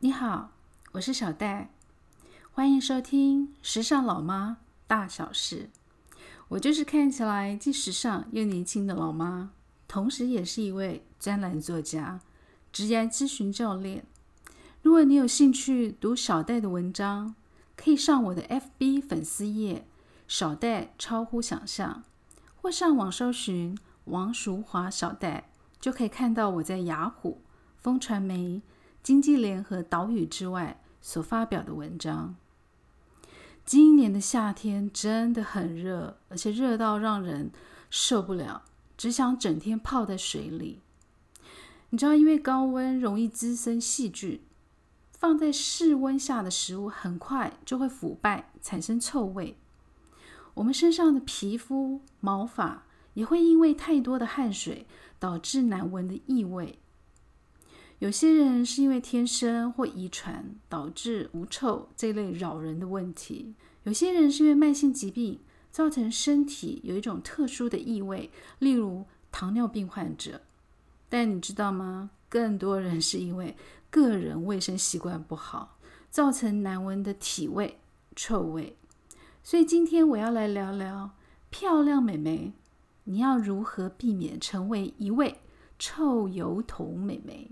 [0.00, 0.52] 你好，
[0.92, 1.70] 我是小戴，
[2.52, 5.70] 欢迎收听《时尚老妈大小事》。
[6.46, 9.50] 我就是看起来既时尚又年轻的老妈，
[9.88, 12.20] 同时也是一位专栏作家、
[12.70, 14.04] 职业咨询教练。
[14.82, 17.34] 如果你有兴趣读小戴的文章，
[17.74, 19.84] 可以上我的 FB 粉丝页
[20.28, 22.04] “小戴超乎想象”，
[22.62, 27.42] 或上网搜寻王淑华小戴，就可以看到我在雅虎、
[27.76, 28.62] 风传媒。
[29.02, 32.36] 经济联合岛屿之外所发表的文章。
[33.64, 37.50] 今年的夏天真的很热，而且热到让人
[37.90, 38.62] 受不了，
[38.96, 40.80] 只想整天泡在水里。
[41.90, 44.42] 你知道，因为高温容易滋生细菌，
[45.12, 49.56] 放在室温下的食物很快就会腐败，产生臭味。
[50.54, 54.86] 我们身上的皮肤、毛发也会因为太多的汗水
[55.18, 56.78] 导致难闻的异味。
[58.00, 65.40] 有些人是因为天生或遗传导致无臭这类扰人的问题；有些人是因为慢性疾病
[65.72, 70.42] 造成身体有一种特殊的异味，例如糖尿病患者。
[71.08, 72.10] 但你知道吗？
[72.28, 73.56] 更多人是因为
[73.90, 77.80] 个人卫生习惯不好，造成难闻的体味、
[78.14, 78.76] 臭味。
[79.42, 81.10] 所以今天我要来聊聊
[81.50, 82.52] 漂亮美眉，
[83.04, 85.38] 你要如何避免成为一位
[85.80, 87.50] 臭油头美眉？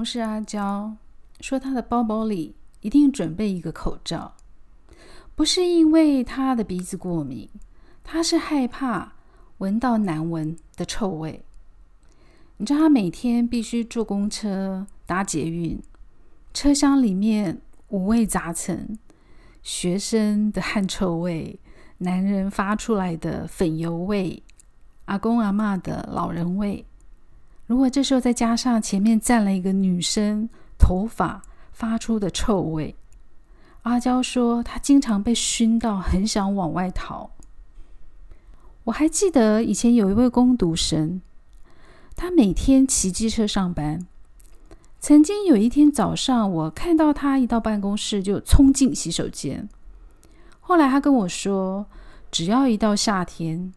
[0.00, 0.96] 同事阿娇
[1.40, 4.34] 说，她的包包里一定准备一个口罩，
[5.34, 7.50] 不是因为她的鼻子过敏，
[8.02, 9.12] 她是害怕
[9.58, 11.44] 闻到难闻的臭味。
[12.56, 15.78] 你知道，她每天必须坐公车、搭捷运，
[16.54, 18.98] 车厢里面五味杂陈，
[19.62, 21.60] 学生的汗臭味，
[21.98, 24.42] 男人发出来的粉油味，
[25.04, 26.86] 阿公阿妈的老人味。
[27.70, 32.96] 如果这时候再加上前面站了一个女生，头发发出的臭味，
[33.82, 37.30] 阿娇说她经常被熏到，很想往外逃。
[38.82, 41.22] 我还记得以前有一位工读生，
[42.16, 44.04] 他每天骑机车上班。
[44.98, 49.68] 曾经有一天早上，我看到他一到办公室就冲进洗手间。
[50.58, 51.86] 后来他跟我说，
[52.32, 53.72] 只要一到夏天，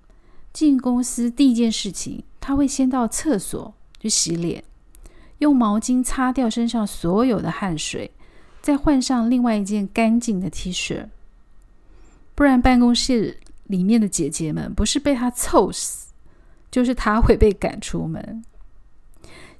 [0.52, 3.76] 进公司第一件事情，他会先到厕所。
[4.04, 4.62] 去洗脸，
[5.38, 8.12] 用毛巾擦掉身上所有的汗水，
[8.62, 11.08] 再换上另外一件干净的 T 恤。
[12.36, 13.38] 不然办公室
[13.68, 16.12] 里面的姐姐们不是被他臭死，
[16.70, 18.44] 就是他会被赶出门。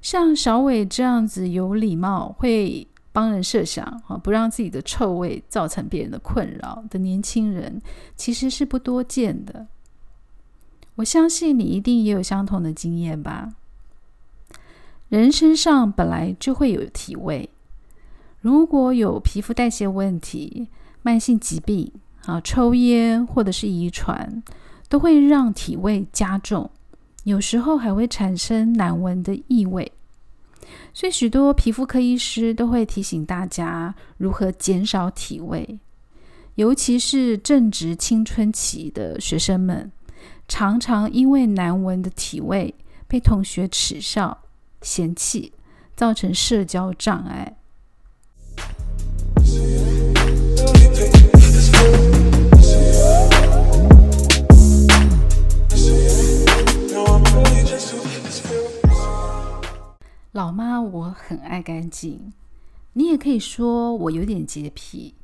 [0.02, 7.80] 像小伟这样子有礼貌、会帮人设想啊，不让自己的臭味造成别人的困扰的年轻人，
[8.14, 9.68] 其实是不多见的。
[10.96, 13.54] 我相信你一定也有相同的经验吧。
[15.14, 17.48] 人身上本来就会有体味，
[18.40, 20.66] 如果有皮肤代谢问题、
[21.02, 21.92] 慢性疾病
[22.24, 24.42] 啊、抽烟或者是遗传，
[24.88, 26.68] 都会让体味加重，
[27.22, 29.92] 有时候还会产生难闻的异味。
[30.92, 35.78] 所以许多皮肤科医师都会提醒大家如何减少体味，
[36.56, 39.92] 尤其是正值青春期的学生们，
[40.48, 42.74] 常常因为难闻的体味
[43.06, 44.40] 被同学耻笑。
[44.84, 45.54] 嫌弃
[45.96, 47.56] 造成社交障碍。
[60.32, 62.32] 老妈，我很爱干净，
[62.92, 65.14] 你也可以说我有点洁癖。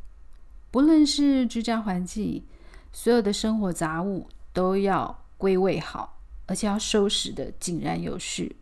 [0.71, 2.44] 不论是居家环境，
[2.92, 8.56] 所有的生活杂物都要归位好，而且要收拾的井然有序。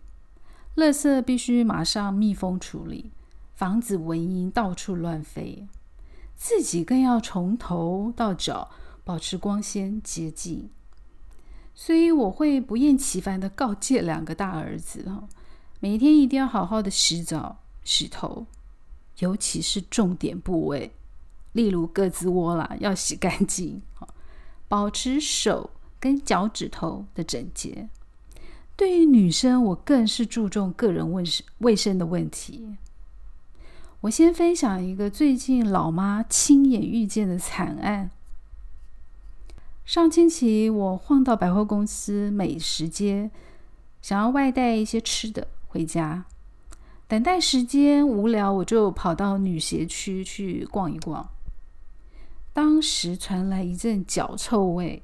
[0.78, 3.10] 垃圾必须马上密封处理，
[3.52, 5.66] 防止蚊蝇到处乱飞。
[6.36, 8.70] 自己更要从头到脚
[9.02, 10.70] 保持光鲜洁净。
[11.74, 15.24] 所以我会不厌其烦的告诫两个大儿子：哈，
[15.80, 18.46] 每天一定要好好的洗澡、洗头，
[19.18, 20.92] 尤其是重点部位，
[21.54, 23.82] 例如胳肢窝啦，要洗干净，
[24.68, 27.88] 保持手跟脚趾头的整洁。
[28.78, 32.76] 对于女生，我更是注重个人卫生卫生的问题。
[34.02, 38.12] 我先分享一个最近老妈亲眼遇见的惨案。
[39.84, 43.32] 上星期我晃到百货公司美食街，
[44.00, 46.26] 想要外带一些吃的回家。
[47.08, 51.28] 等待时间无聊，我就跑到女鞋区去逛一逛。
[52.52, 55.02] 当时传来一阵脚臭味，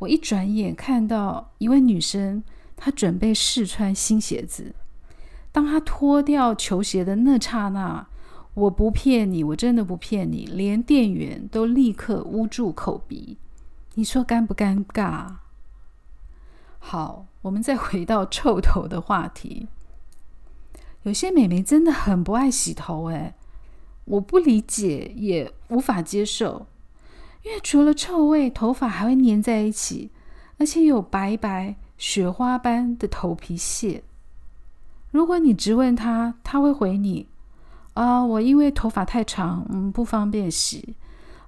[0.00, 2.42] 我一转眼看到一位女生，
[2.76, 4.74] 她准备试穿新鞋子。
[5.50, 8.06] 当她脱掉球鞋的那刹那，
[8.54, 13.38] 我不骗你，我真的不骗你，连店员都立刻捂住口鼻。
[13.94, 15.36] 你说尴不尴尬？
[16.78, 19.68] 好，我们再回到臭头的话题。
[21.02, 23.34] 有些美眉真的很不爱洗头，哎，
[24.04, 26.66] 我不理解，也无法接受。
[27.42, 30.10] 因为除了臭味，头发还会粘在一起，
[30.58, 34.02] 而且有白白雪花般的头皮屑。
[35.10, 37.28] 如果你直问他，他会回你
[37.94, 40.94] ：“啊，我因为头发太长，嗯，不方便洗。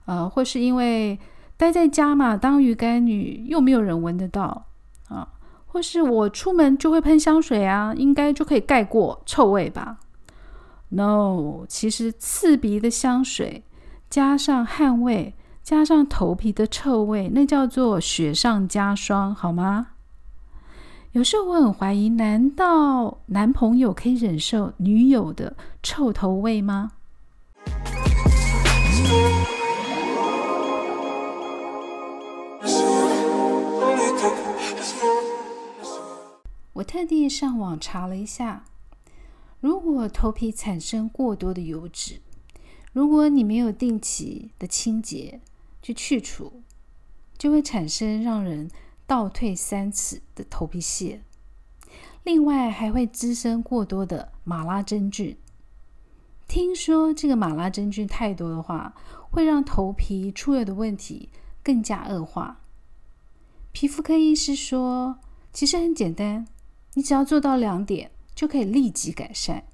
[0.06, 1.18] 呃，或是因为
[1.56, 4.66] 待在家嘛，当鱼干女又没有人闻得到
[5.08, 5.28] 啊，
[5.66, 9.98] 或是我出门就会喷香水啊，应该就可以盖过臭味吧
[10.88, 13.64] ？No，其实刺鼻的香水
[14.08, 15.34] 加上汗味。
[15.60, 19.88] 加上头皮的臭味，那叫做雪上加霜，好吗？
[21.12, 26.92] 有时候我很怀疑，难道男朋友可以忍受女友的臭头味吗？
[36.74, 38.66] 我特地上网查了一下，
[39.60, 42.20] 如果头皮产生过多的油脂，
[42.92, 45.40] 如果你没有定期的清洁，
[45.80, 46.62] 去去除，
[47.38, 48.70] 就会产生让人
[49.08, 51.22] 倒退三尺的头皮屑。
[52.24, 55.36] 另外，还会滋生过多的马拉真菌。
[56.46, 58.94] 听说这个马拉真菌太多的话，
[59.30, 61.30] 会让头皮出油的问题
[61.62, 62.60] 更加恶化。
[63.72, 65.18] 皮肤科医师说，
[65.54, 66.46] 其实很简单，
[66.92, 69.64] 你只要做到两点，就可以立即改善。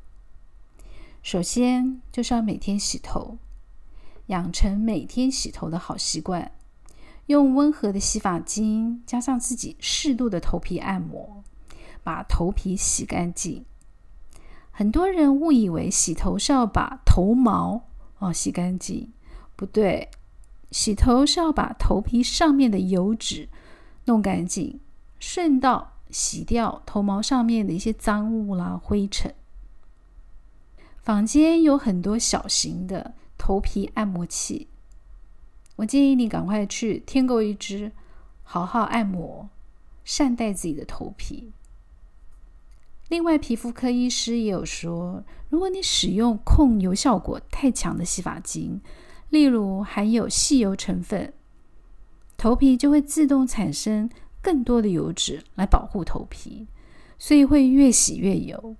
[1.24, 3.38] 首先，就是要每天洗头。
[4.26, 6.52] 养成每天洗头的好习惯，
[7.26, 11.42] 用温和的洗发精加上自己适度的头皮按摩，
[12.02, 13.64] 把头皮洗干净。
[14.70, 17.84] 很多人误以为洗头是要把头毛
[18.18, 19.12] 哦洗干净，
[19.56, 20.10] 不对，
[20.70, 23.48] 洗头是要把头皮上面的油脂
[24.04, 24.80] 弄干净，
[25.18, 29.34] 顺道洗掉头毛上面的一些脏物啦、灰尘。
[31.00, 33.14] 房间有很多小型的。
[33.36, 34.68] 头皮按摩器，
[35.76, 37.90] 我建议你赶快去添购一支，
[38.42, 39.48] 好好按摩，
[40.04, 41.52] 善待自己的头皮。
[43.08, 48.80] 另外，皮肤科医师也有说，如果你使用控油效果太强的洗发精，
[49.30, 51.32] 例如含有细油成分，
[52.36, 54.08] 头皮就会自动产生
[54.40, 56.66] 更多的油脂来保护头皮，
[57.18, 58.76] 所以会越洗越油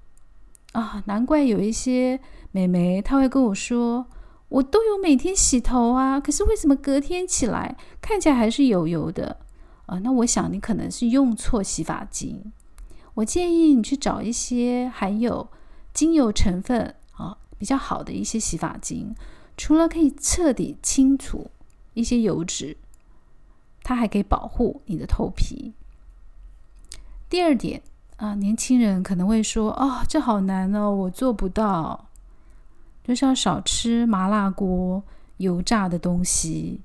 [0.73, 1.03] 啊！
[1.07, 2.21] 难怪有一些
[2.53, 4.07] 美眉她会跟我说。
[4.49, 9.39] 我都有每天洗头啊，可是为什么隔天起来看起来还是油油的
[9.87, 9.99] 啊？
[9.99, 12.53] 那我想你可能是用错洗发精。
[13.15, 15.49] 我建议你去找一些含有
[15.93, 19.15] 精油成分啊比较好的一些洗发精，
[19.57, 21.51] 除了可以彻底清除
[21.95, 22.77] 一些油脂，
[23.83, 25.73] 它还可以保护你的头皮。
[27.29, 27.83] 第二点
[28.17, 32.07] 啊，年轻人可能会说：“哦，这好难哦，我做不到。”
[33.05, 35.03] 就是要少吃麻辣锅、
[35.37, 36.81] 油炸的东西，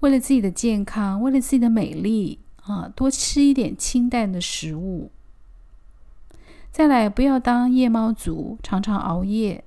[0.00, 5.10] 为了自己的健康，为了自己的美丽啊，多吃一点清淡的食物。
[6.70, 9.64] 再来，不要当夜猫族，常常熬夜，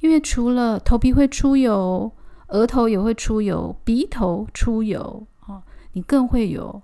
[0.00, 2.10] 因为除了头皮会出油，
[2.48, 6.82] 额头也会出油，鼻头出油啊，你更会有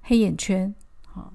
[0.00, 0.74] 黑眼圈
[1.12, 1.34] 啊。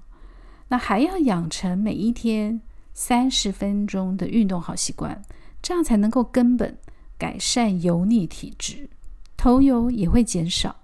[0.69, 2.61] 那还要养成每一天。
[2.99, 5.21] 三十分钟的运动好习惯，
[5.61, 6.79] 这样才能够根本
[7.15, 8.89] 改善油腻体质，
[9.37, 10.77] 头油也会减少。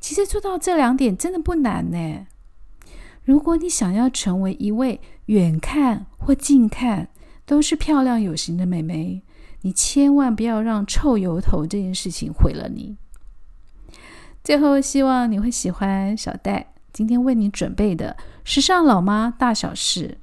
[0.00, 2.26] 其实做到这两点真的不难呢。
[3.22, 7.10] 如果你想要成为一位远看或近看
[7.46, 9.22] 都是漂亮有型的美眉，
[9.60, 12.96] 你千万不要让臭油头这件事情毁了你。
[14.42, 20.18] 最后，希望你会喜欢小戴今天为你准备的时尚老妈大小事。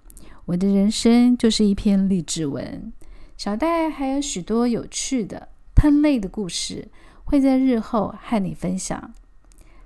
[0.46, 2.94] 我的人生就是一篇励志文，
[3.36, 6.88] 小戴还有许多有趣的喷泪的故事，
[7.24, 9.14] 会在日后和你分享。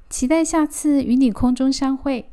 [0.09, 2.29] 期待下次与你空中相会。